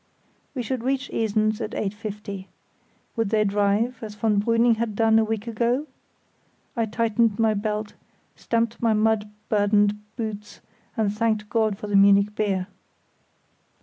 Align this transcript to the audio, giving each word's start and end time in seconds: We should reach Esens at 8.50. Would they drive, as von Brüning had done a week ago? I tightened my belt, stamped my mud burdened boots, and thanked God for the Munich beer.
We 0.55 0.63
should 0.63 0.83
reach 0.83 1.11
Esens 1.13 1.61
at 1.61 1.73
8.50. 1.77 2.47
Would 3.15 3.29
they 3.29 3.43
drive, 3.43 4.01
as 4.01 4.15
von 4.15 4.41
Brüning 4.41 4.77
had 4.77 4.95
done 4.95 5.19
a 5.19 5.23
week 5.23 5.45
ago? 5.45 5.85
I 6.75 6.87
tightened 6.87 7.37
my 7.37 7.53
belt, 7.53 7.93
stamped 8.35 8.81
my 8.81 8.93
mud 8.93 9.29
burdened 9.47 9.99
boots, 10.15 10.59
and 10.97 11.13
thanked 11.15 11.49
God 11.51 11.77
for 11.77 11.85
the 11.85 11.95
Munich 11.95 12.33
beer. 12.33 12.65